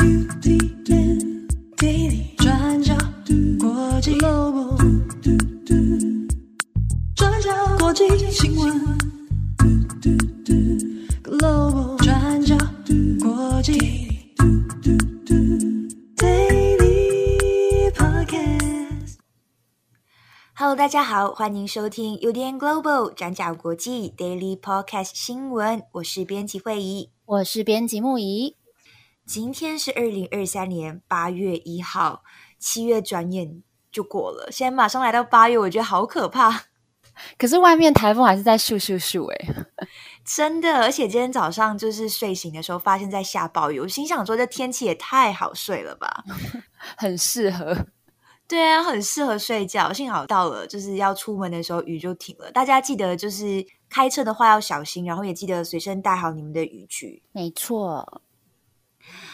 [0.00, 0.08] Hello，
[20.76, 28.56] 大家好，欢迎收听 UDN Global 转角国际 Daily Podcast 新闻，我是编辑慧仪，我是编辑木仪。
[29.32, 32.24] 今天是二零二三年八月一号，
[32.58, 33.62] 七月转眼
[33.92, 36.64] 就过了，现在马上来到八月，我觉得好可怕。
[37.38, 39.48] 可是外面台风还是在咻咻咻诶，
[40.26, 46.24] 真的，而且今天早上就是睡醒的时候，发现在下暴雨，我心想说这天气也太好睡了吧，
[46.98, 47.86] 很适合。
[48.48, 49.92] 对啊，很适合睡觉。
[49.92, 52.50] 幸好到了就是要出门的时候，雨就停了。
[52.50, 57.22] 大家记得就是开车的话要小心，然后也记得随身带好你们的雨具。
[57.30, 58.22] 没错。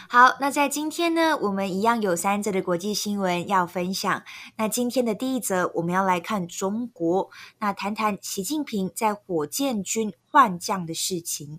[0.09, 4.23] 好，那在今天呢，我们一样有三则的国际新闻要分享。
[4.57, 11.59] 那今天的第一则，我们要来看中国，那谈谈习近平在火箭军换将的事情。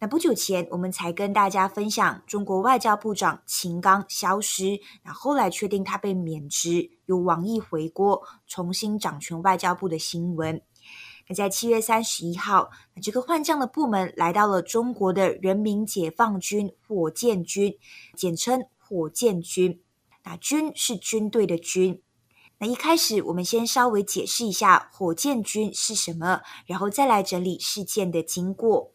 [0.00, 10.62] 那不久前，我们才跟大家分享中国外交部长秦刚消失，那后来确定他被免职，由王毅回国，重新掌权外交部的新闻。
[11.34, 17.78] 在七月三十一号，这个换将的部门来到了中国的人民解放军火箭军，
[18.16, 19.80] 简称火箭军。
[20.24, 22.02] 那军是军队的军。
[22.58, 28.92] 那一开始，我们先稍微解释一下火箭军是什么，然后再来整理事件的经过。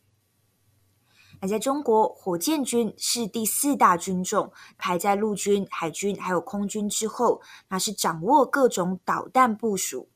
[1.41, 10.09] 那在中国，火箭军是第四大军种，排在陆军、海军还有空军之后，那是掌握各种导弹部署。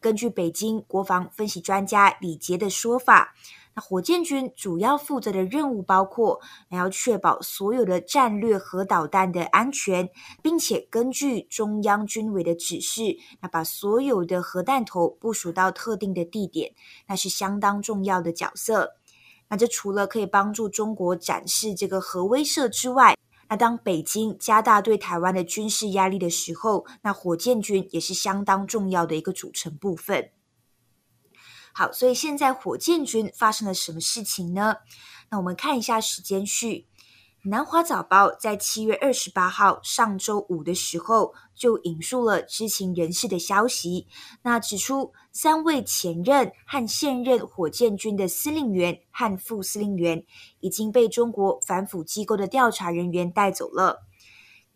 [0.00, 3.34] 根据北京国防分析专家李杰的说法，
[3.74, 10.08] 那火箭军主要负责的任务包括，那要确保所有的战略核导弹的安全，
[10.42, 16.72] 并且根据中央军委的指示，那把所有的核弹头部署到特定的地点，
[17.06, 18.96] 那是相当重要的角色。
[19.48, 23.16] 那这除了可以帮助中国展示这个核威慑之外，
[23.50, 30.30] 那当北京加大对台湾的军事压力的时候，那火箭军也是相当重要的一个组成部分。
[31.72, 34.76] 好，所以现在火箭军发生了什么事情呢？
[35.30, 36.86] 那我们看一下时间序。
[37.44, 44.06] 南华早报在七月二十八号上周五的时候就引述了知情人士的消息，
[44.42, 50.22] 那指出三位前任和现任火箭军的司令员和副司令员
[50.60, 54.02] 已经被中国反腐机构的调查人员带走了。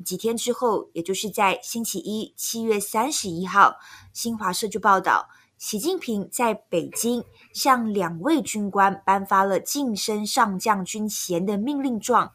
[0.03, 3.77] 几天之后，也就是在星期一七月三十一号，
[4.15, 5.29] 新华社就报道，
[5.67, 12.31] 习近平在北京向两位军官颁发了晋升上将军衔的命令状，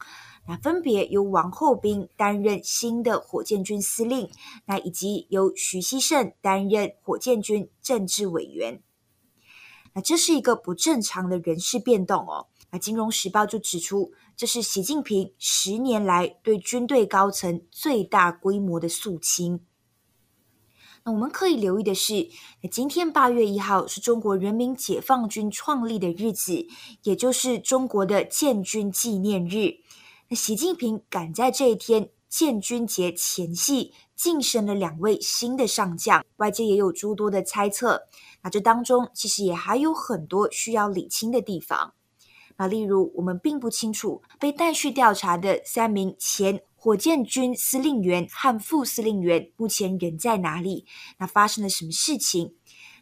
[0.48, 4.28] 那分别由王厚斌担任新的火箭军司令，
[4.66, 8.82] 那以及由徐锡胜担任火箭军政治委员。
[9.92, 12.48] 那这是一个不正常的人事变动哦。
[12.72, 19.60] 那《金融时报》就指出，这是习近平十年来对军队高层最大规模的肃清。
[21.02, 22.28] 那我们可以留意的是，
[22.70, 26.66] 今天八月一号是中国人民解放军创立的日子，
[27.04, 29.76] 也就是中国的建军纪念日。
[30.28, 38.02] 那习近平赶在这一天建军节前夕晋升了两位新的上将，外界也有诸多的猜测。
[38.42, 41.94] 那这当中其实也还有很多需要理清的地方。
[42.58, 46.60] 那例如，我们并不清楚被带去调查的三名前。
[46.82, 50.86] 火箭军司令员和副司令员目前人在哪里？
[51.18, 52.54] 那发生了什么事情？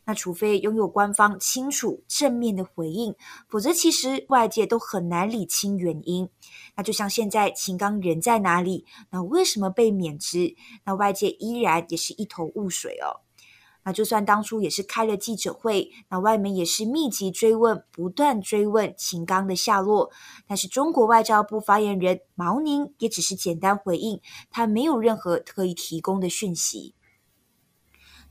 [0.05, 3.15] 那除非拥有官方清楚正面的回应，
[3.49, 6.29] 否则其实外界都很难理清原因。
[6.75, 8.85] 那就像现在秦刚人在哪里？
[9.11, 10.57] 那为什么被免职？
[10.85, 13.28] 那外界依然也是一头雾水哦。
[13.89, 20.11] 那就算当初也是开了记者会，那外媒也是密集追问，不断追问秦刚的下落。
[20.47, 24.21] 但是中国外交部发言人毛宁也只是简单回应，
[24.51, 26.95] 他没有任何特意提供的讯息。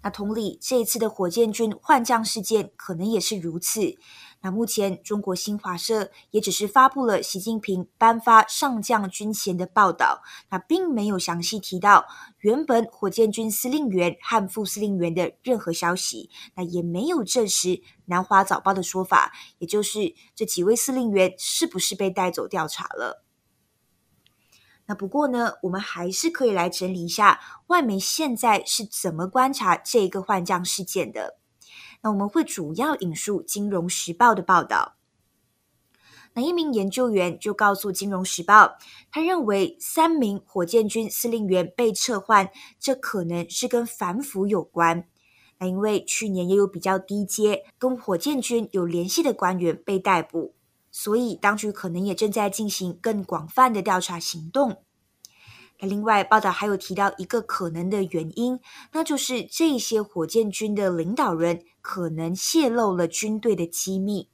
[0.03, 3.97] 那同理，这一次的火箭军换将事件可能也是如此。
[4.41, 12.05] 那目前，中国新华社也只是发布了习近平颁发上将军衔的报道，那并没有详细提到
[12.39, 23.23] 原本火箭军司令员和副司令员的任何消息，那也没有证实南华早报的说法，也就是这几位司令员是不是被带走调查了。
[24.85, 31.37] 那不过呢，我们还是可以来整理一下外媒现在是怎么观察这个换将事件的。
[32.07, 34.95] 那我们会主要引述《金融时报》的报道。
[36.35, 38.63] 那一名研究员就告诉《金融时报》，
[39.11, 42.49] 他认为三名火箭军司令员被撤换，
[42.79, 45.05] 这可能是跟反腐有关。
[45.57, 50.53] 那因为去年也有比较低阶跟火箭军有联系的官员被逮捕，
[50.89, 54.81] 所以当局可能也正在进行更广泛的调查行动。
[55.79, 58.59] 另外报道还有提到一个可能的原因，
[58.93, 64.29] 那就是这些火箭军的领导人可能泄露了军队的机密。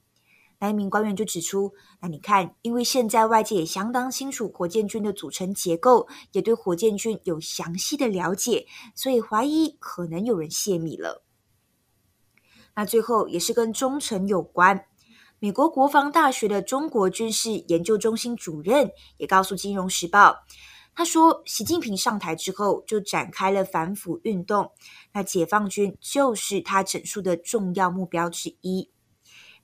[0.60, 11.22] 那一名官员就指出，那你看，因为现在外界也相当清楚火箭军的组成结构，也对火箭军有详细的了解，所以怀疑可能有人泄密了。
[12.74, 14.86] 那最后也是跟忠诚有关，
[15.38, 20.30] 美国国防大学的中国军事研究中心主任也告诉《金融时报》，
[20.94, 24.70] 他说，习近平上台之后就展开了反腐运动，
[25.12, 28.90] 那解放军就是他整肃的重要目标之一。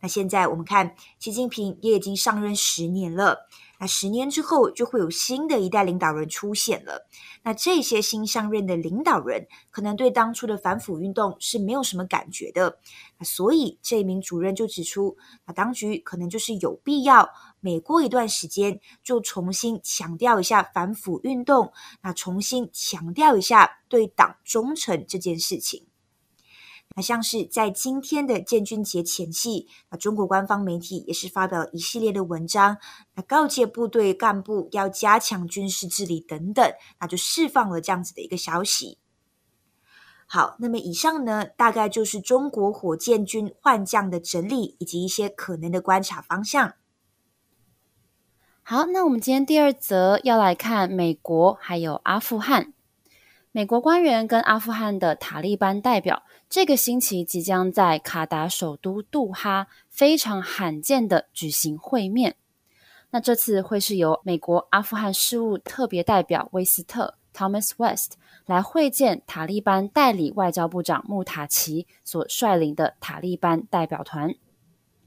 [0.03, 3.47] 那现在我们看，习近平也已经上任十年了。
[3.79, 7.07] 那十年之后，就会有新的一代领导人出现了。
[7.43, 12.79] 那这些新上任的领导人，可能对当初的反腐运动是没有什么感觉的。
[13.25, 17.29] 所以这名主任就指出，那当局可能就是有必要，
[17.61, 21.73] 每过一段时间就重新强调一下反腐运动，
[22.03, 25.87] 那重新强调一下对党忠诚这件事情。
[26.97, 32.79] 那像是在今天的建军节前夕，那中国官方媒体也是发表了一系列的文章，
[33.15, 36.69] 那告诫部队干部要加强军事治理等等，
[36.99, 38.99] 那就释放了这样子的一个消息。
[40.33, 46.75] 好，那么以上呢，大概就是中国火箭军换将的整理以及一些可能的观察方向。
[48.63, 52.73] 好，那我们今天第二则要来看美国还有阿富汗。
[53.51, 62.37] 美国官员跟阿富汗的塔利班代表，这个星期即将在卡达首都杜哈非常罕见的举行会面。
[63.11, 68.13] 那这次会是由美国阿富汗事务特别代表威斯特 （Thomas West）
[68.47, 74.35] 来会见塔利班代理外交部长穆塔奇所率领的塔利班代表团。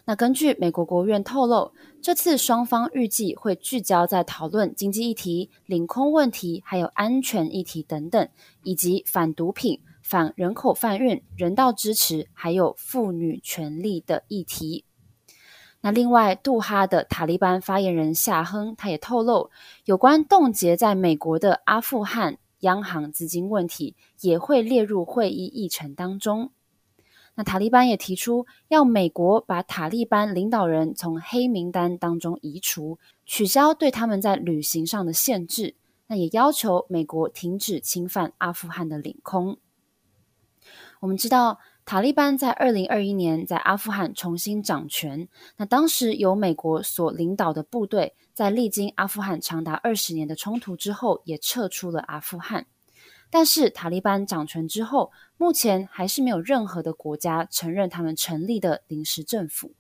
[0.06, 1.72] 那根据美国国务院透露，
[2.02, 8.28] 这次双方预计会聚焦在讨论经济议题、领空问题，还有安全议题等等，
[8.64, 14.84] 以及反毒品、反人口贩运、人道支持，还有妇女权利的议题。
[15.85, 19.51] 那另外，杜哈的塔利班发言人夏亨他也透露，
[19.83, 26.51] 有关冻结在美国的阿富汗央行资金问题，也会列入会议议程当中。
[27.35, 35.75] 那塔利班也提出，要美国把塔利班领导人从黑名单当中移除，取消对他们在旅行上的限制。
[36.07, 39.57] 那也要求美国停止侵犯阿富汗的领空。
[41.01, 45.27] 我们知道，塔利班在二零二一年在阿富汗重新掌权。
[45.57, 52.65] 那当时由美国所领导的部队，在历经阿富汗长达二十年的冲突之后，也撤出了阿富汗。
[53.30, 59.74] 但是塔利班掌权之后，目前还是没有任何的国家承认他们成立的临时政府。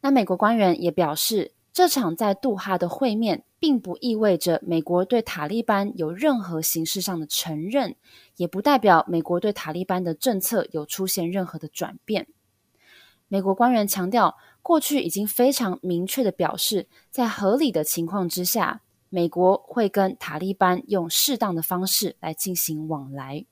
[0.00, 7.96] 那美国官员也表示，这场在杜哈的会面，并不意味着美国对塔利班有任何形式上的承认，
[8.36, 12.26] 也不代表美国对塔利班的政策有出现任何的转变。
[13.28, 23.46] 美国官员强调，过去已经非常明确的表示，在合理的情况之下，美国会跟塔利班用适当的方式来进行往来，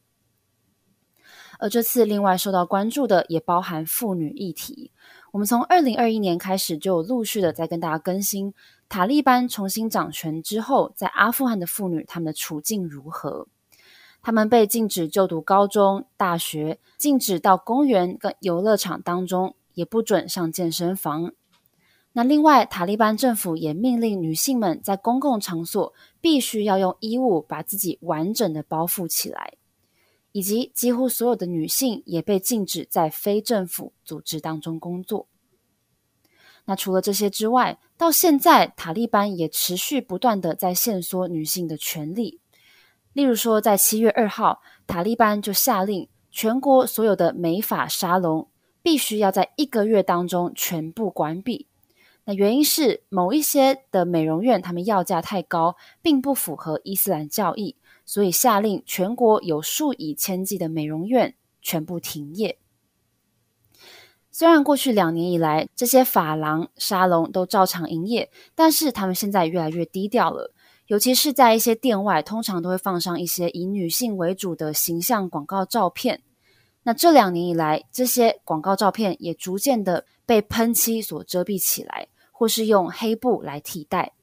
[1.60, 4.90] 而这次另外受到关注的也包含妇女议题。
[5.30, 8.52] 我们从二零二一年开始就有陆续的在跟大家更新
[8.88, 13.46] 塔利班重新掌权之后，在阿富汗的妇女她们的处境如何？
[14.22, 21.32] 她们被禁止就读高中、大学，禁止到公园跟游乐场当中，也不准上健身房。
[22.12, 29.54] 那另外，塔利班政府也命令女性们在公共场所必须要用衣物把自己完整的包覆起来，
[30.32, 35.26] 以及几乎所有的女性也被禁止在非政府组织当中工作。
[36.66, 42.40] 那除了这些之外，到现在塔利班也持续不断的在限缩女性的权利。
[43.12, 48.48] 例如说，在七月二号，塔利班就下令全国所有的美发沙龙
[48.82, 51.66] 必须要在一个月当中全部关闭。
[52.24, 57.74] 那原因是某一些的美容院，他们要价太高，并不符合伊斯兰教义，
[58.10, 62.58] 所以下令全国有数以千计的美容院全部停业。
[64.32, 70.52] 虽然过去两年以来，这些发廊、沙龙都照常营业，但是他们现在越来越低调了，
[70.88, 76.20] 尤其是在一些店外，通常都会放上一些以女性为主的形象广告照片。
[76.82, 82.08] 那这两年以来，这些广告照片也逐渐的被喷漆所遮蔽起来。
[82.32, 84.14] 或是用黑布来替代。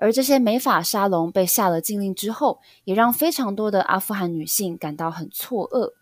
[0.00, 5.92] 而这些美发沙龙被下了禁令之后，也让非常多的阿富汗女性感到很错愕，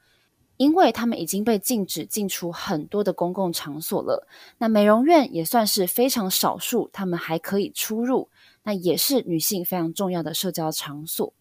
[0.56, 4.28] 因为她们已经被禁止进出很多的公共场所了。
[4.58, 8.28] 那美容院也算是非常少数，她们还可以出入，
[8.62, 11.34] 那也是女性非常重要的社交场所。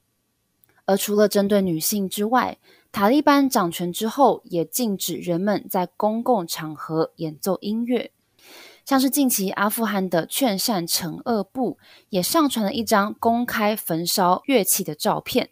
[0.85, 2.57] 而除了针对女性之外，
[2.91, 8.11] 塔利班掌权之后，也禁止人们在公共场合演奏音乐。
[8.87, 11.77] 像是近期阿富汗的劝善惩恶部
[12.07, 15.49] 也上传了一张公开焚烧乐器的照片。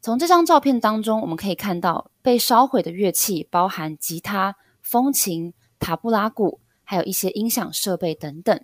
[0.00, 8.58] 从这张照片当中，我们可以看到被烧毁的乐器包含吉他、风琴、塔布拉鼓，还有一些音响设备等等。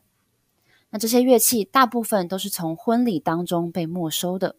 [0.89, 4.57] 那这些乐器大部分都是从婚礼当中被没收的。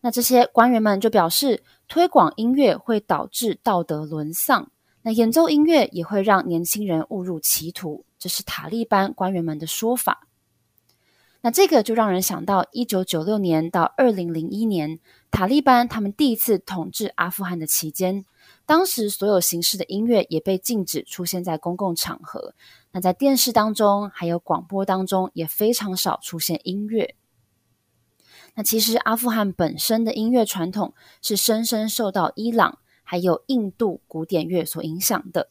[0.00, 4.72] 那这些官员们就表示，推广音乐会导致道德沦丧。
[5.06, 10.26] 那演奏音乐也会让年轻人误入歧途，这是塔利班官员们的说法。
[11.42, 14.98] 那这个就让人想到，一九九六年到二零零一年，
[15.30, 18.24] 塔利班他们第一次统治阿富汗的期间，
[18.64, 22.54] 当时所有形式的音乐也被禁止出现在公共场合。
[22.92, 27.14] 那在电视当中，还有广播当中，也非常少出现音乐。
[28.54, 35.48] 那其实阿富汗本身的音乐传统是深深受到伊朗，还有印度古典乐所影响的。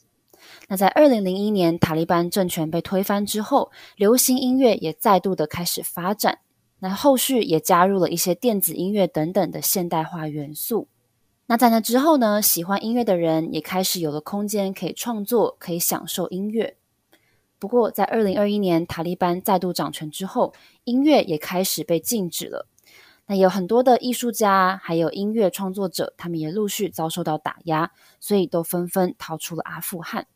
[0.67, 6.39] 那在二零零一年塔利班政权被推翻之后，流行音乐也再度的开始发展。
[6.79, 10.89] 那后续也加入了一些电子音乐等等的现代化元素。
[11.45, 16.75] 那在那之后呢，喜欢音乐的人也开始有了空间可以创作，可以享受音乐。
[17.57, 22.67] 不过在二零二一年塔利班再度掌权之后，音乐也开始被禁止了。
[23.25, 30.27] 那有很多的艺术家，还有音乐创作者，他们也陆续遭受到打压，所以都纷纷逃出了阿富汗。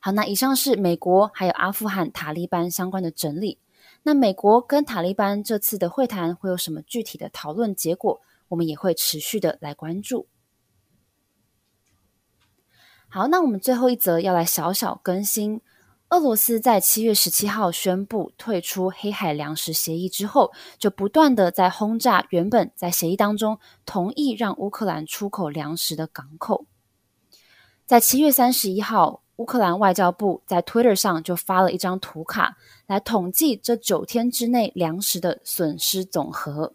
[0.00, 3.58] 好，那以上是美国还有阿富汗塔利班相关的整理。
[4.02, 8.20] 那美国跟塔利班这次的会谈会有什么具体的讨论结果？
[8.48, 10.26] 我们也会持续的来关注。
[13.08, 15.60] 好，那我们最后一则要来小小更新。
[16.10, 26.66] 俄罗斯在七月十七号宣布退出黑海粮食协议之后，就不断的在轰炸原本在协议当中同意让乌克兰出口粮食的港口。
[27.86, 32.56] 在七月三十一号，乌克兰外交部在 Twitter 上就发了一张图卡，
[32.88, 36.74] 来统计这九天之内粮食的损失总和。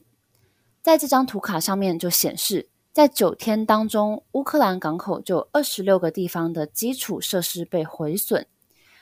[0.81, 8.47] 在这张图卡上面就显示，在九天当中，乌克兰港口就有二十六个地方的基础设施被毁损。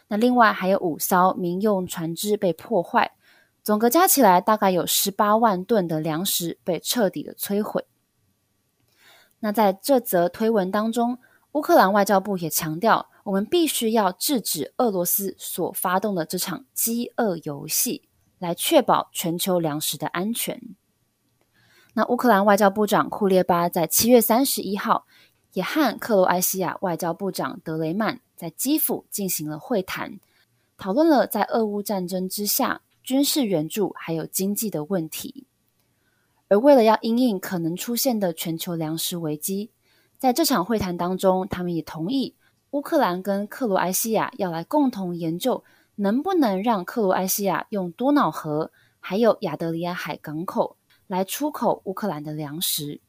[0.07, 3.11] 那另外还有五艘民用船只被破坏，
[3.63, 7.85] 总个加起来大概有十八万吨的粮食被彻底的摧毁。
[9.39, 11.17] 那在这则推文当中，
[11.53, 18.07] 乌克兰外交部也强调，我们必须要制止俄罗斯所发动的这场饥饿游戏，
[18.39, 20.61] 来确保全球粮食的安全。
[21.93, 25.05] 那乌克兰外交部长库列巴在七月三十一号
[25.53, 28.19] 也和克罗埃西亚外交部长德雷曼。
[28.35, 30.19] 在基辅进行了会谈，
[30.77, 35.45] 讨论了在俄乌战争之下军事援助还有经济的问题。
[36.49, 39.69] 而为了要因应可能出现的全球粮食危机，
[40.17, 42.35] 在这场会谈当中，他们也同意
[42.71, 45.63] 乌克兰跟克罗埃西亚要来共同研究，
[45.95, 50.75] 能不能让克罗埃西亚用多瑙河还有亚得里亚海港口
[51.07, 52.99] 来出口乌克兰的粮食。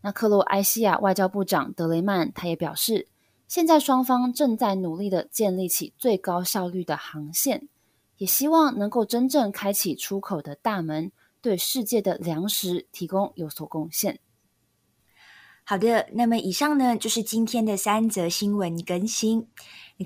[0.00, 3.08] 那克罗埃西亚外交部长德雷曼他也表示。
[3.46, 7.66] 现在双方正在努力的建立起最高效率的航线，
[8.18, 14.20] 也希望能够真正开启出口的大门，对世界的粮食提供有所贡献。
[15.64, 19.48] 好的，那么以上呢就是今天的三则新闻更新。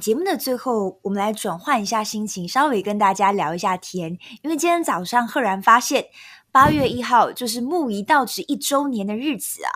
[0.01, 6.07] 节目的最后，我们来转换一下心情，稍微跟大家聊一下天，因为今天早上赫然发现
[6.53, 9.73] 八月一号就是木仪到职一周年的日子啊！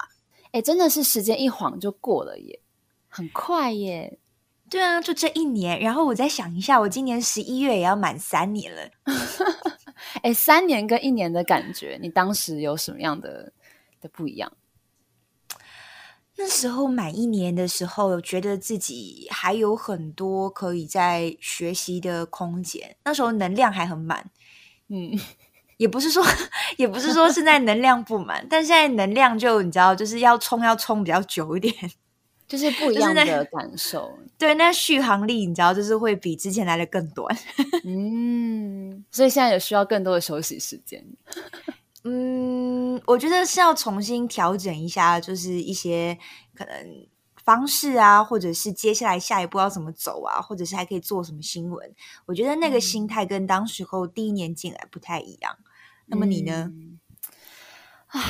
[0.53, 2.61] 哎，真的是时间一晃就过了耶。
[3.09, 4.19] 很快耶，
[4.69, 5.81] 对啊，就这一年。
[5.81, 8.91] 然后我再想一下，我今年十一月也要满三年了。
[10.23, 13.53] 哎，三年跟一年的感觉，你当时有什么样的
[14.01, 14.53] 的不一样？
[16.37, 22.99] 那时候满一年的时候，觉得自己还有很多可以在学习的空间。
[23.03, 24.31] 那时候能量还很满，
[24.89, 25.19] 嗯，
[25.77, 26.25] 也不是说，
[26.79, 31.75] 也不是说现在能量不满，但现在能量就你知道，就是要冲，要冲比较久一点。
[32.49, 37.37] 就是不一样的感受， 对，那续航力你知道，就是会比之前来的更短。
[37.83, 41.05] 嗯，所以现在有需要更多的休息时间。
[42.05, 46.17] 嗯，我觉得是要重新调整一下，就是一些
[46.55, 47.09] 可能
[47.45, 51.93] 方式啊，或者是接下来下一步要怎么走啊，或者是还可以做什么新闻。
[52.27, 55.57] 我觉得那个心态跟当时候第一年进来不太一样。
[56.07, 56.73] 那么你呢？
[58.07, 58.23] 唉，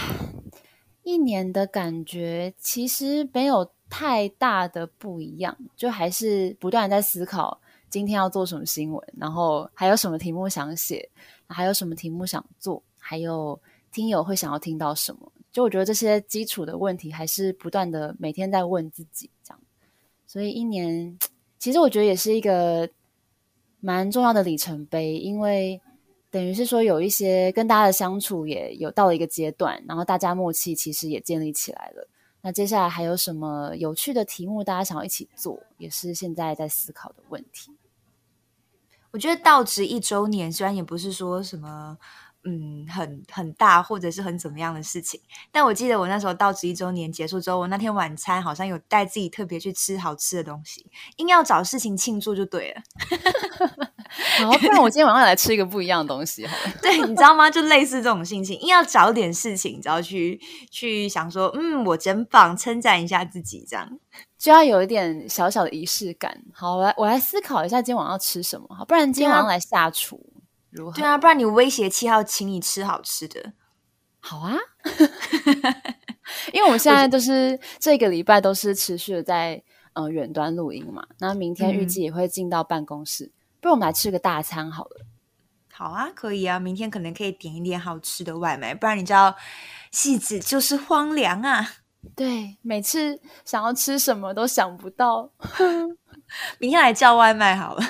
[1.02, 11.09] 一年的感觉其实没有太大的不一样，就还是不断在思考今天要做什么新闻，然后还有什么题目想写，
[11.47, 13.61] 还有什么题目想做，还有
[13.92, 15.30] 听友会想要听到什么。
[15.52, 19.61] 就我觉得这些基础的问题，还是不断的每天在问自己这样，
[20.26, 21.18] 所以一年
[21.59, 22.88] 其实我觉得也是一个
[23.80, 25.80] 蛮重要的里程碑，因为
[26.30, 32.09] 等于是说有一些跟大家的相处也有到了一个阶段，然后大家默契其实也建立起来了。
[32.42, 37.76] 那接下来还有什么有趣的题目大家想要一起做，也是现在在思考的问题。
[39.11, 41.99] 我觉得到职一周年，虽然也不是说什么。
[42.49, 52.83] 嗯，很很大或者是很怎么样的事情，但我记得我那时候到职一周年结束之后，我那天晚餐好像有带自己特别去吃好吃的东西，硬要找事情庆祝就对了。
[54.42, 56.73] 好，不然我今天晚上来吃一个不一样的东西好了。
[56.80, 57.50] 对，你知道吗？
[57.50, 63.99] 就类似这种心情，硬要找点事情，然后去去想说，嗯，我真棒，称赞一下自己，这样
[64.38, 66.42] 就要有一点小小的仪式感。
[66.52, 70.18] 好，我来我来思考一下今天晚上要吃什么，好，不然今天晚上来下厨
[70.70, 70.96] 如何。
[70.96, 73.52] 对啊，不然你威胁七号请你吃好吃的，
[74.20, 74.56] 好啊，
[76.52, 79.62] 因为我们现在都是这个礼拜都是持续的在
[79.94, 83.36] 呃远端录音嘛，那明天预计也会进到办公室，嗯、
[83.66, 85.04] 不如我们来吃个大餐好了。
[85.73, 89.35] 好啊，可以啊，明天可能可以点一点好吃的外卖，不然你知道
[89.90, 91.73] 戏子就是荒凉啊。
[92.14, 95.32] 对，每次想要吃什么都想不到，
[96.61, 97.82] 明天来叫外卖好了。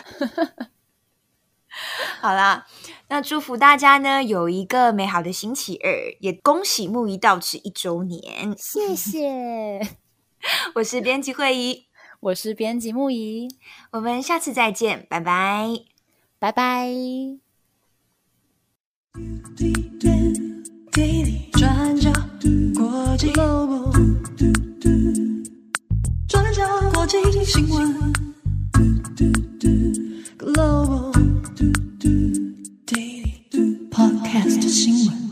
[2.23, 2.67] 好啦，
[3.09, 9.87] 那祝福大家呢有一个美好的星期二，也恭喜木仪到职一周年，谢谢。
[10.77, 11.87] 我是编辑慧仪，
[12.27, 13.47] 我是编辑木仪，
[13.93, 15.69] 我们下次再见，拜拜，
[16.41, 16.89] 拜拜。
[20.91, 22.13] daily 转角
[22.75, 23.17] 国
[27.07, 28.13] 际新闻
[30.37, 31.13] Global
[33.93, 35.26] Podcast 新闻。